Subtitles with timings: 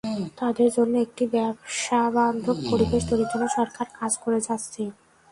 [0.39, 4.83] তাঁদের জন্য একটি ব্যবসাবান্ধব পরিবেশ তৈরির জন্য সরকার কাজ করে যাচ্ছে।